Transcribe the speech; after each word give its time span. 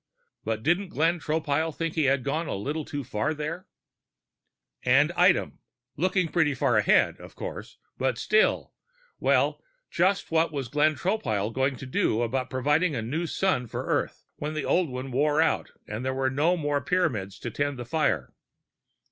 But 0.43 0.63
didn't 0.63 0.89
Glenn 0.89 1.19
Tropile 1.19 1.71
think 1.71 1.93
he 1.93 2.05
had 2.05 2.23
gone 2.23 2.47
a 2.47 2.55
little 2.55 2.83
too 2.83 3.03
far 3.03 3.35
there? 3.35 3.67
And 4.81 5.11
item 5.11 5.59
looking 5.95 6.27
pretty 6.29 6.55
far 6.55 6.75
ahead, 6.75 7.19
of 7.19 7.35
course, 7.35 7.77
but 7.99 8.17
still 8.17 8.73
well, 9.19 9.61
just 9.91 10.31
what 10.31 10.51
was 10.51 10.69
Glenn 10.69 10.95
Tropile 10.95 11.53
going 11.53 11.75
to 11.75 11.85
do 11.85 12.23
about 12.23 12.49
providing 12.49 12.95
a 12.95 13.03
new 13.03 13.27
sun 13.27 13.67
for 13.67 13.85
Earth, 13.85 14.25
when 14.37 14.55
the 14.55 14.65
old 14.65 14.89
one 14.89 15.11
wore 15.11 15.39
out 15.39 15.69
and 15.87 16.03
there 16.03 16.15
would 16.15 16.29
be 16.31 16.35
no 16.35 16.81
Pyramids 16.81 17.37
to 17.37 17.51
tend 17.51 17.77
the 17.77 17.85
fire? 17.85 18.33